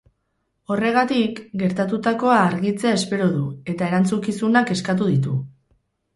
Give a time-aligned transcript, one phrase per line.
[0.75, 3.43] Horregatik, gertutakoa argitzea espero du,
[3.75, 5.37] eta erantzukizunak eskatu ditu.